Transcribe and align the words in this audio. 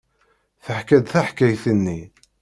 Teḥka-d 0.65 1.05
taḥkayt-nni. 1.11 1.99